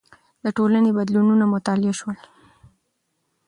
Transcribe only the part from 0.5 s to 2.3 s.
ټولنې بدلونونه مطالعه شول.